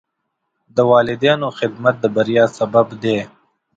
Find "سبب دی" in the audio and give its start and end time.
2.57-3.17